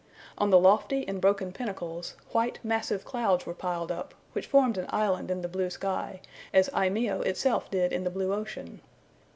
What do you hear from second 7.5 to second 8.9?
did in the blue ocean.